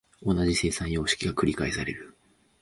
[0.23, 2.17] 同じ生産様式が繰返される。